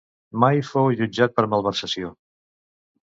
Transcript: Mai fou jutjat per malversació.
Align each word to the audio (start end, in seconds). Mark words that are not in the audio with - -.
Mai 0.43 0.61
fou 0.69 0.89
jutjat 1.01 1.37
per 1.41 1.47
malversació. 1.53 2.11